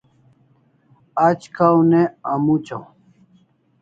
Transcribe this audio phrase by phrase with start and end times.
[1.25, 2.01] Aj kaw ne
[2.31, 2.83] amuchaw